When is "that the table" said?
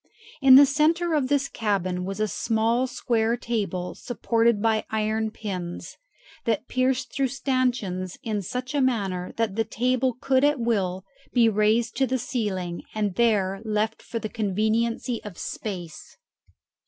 9.37-10.17